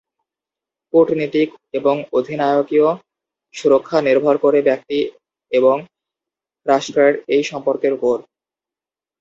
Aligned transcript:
কূটনীতিক 0.93 1.49
এবং 1.73 1.95
অধিনায়কীয় 2.13 2.87
সুরক্ষা 3.53 3.97
নির্ভর 4.01 4.35
করে 4.37 4.59
ব্যক্তি 4.61 4.99
এবং 5.51 5.75
রাষ্ট্রের 6.65 7.13
এই 7.27 7.43
সম্পর্কের 7.43 7.91
উপর। 7.93 8.17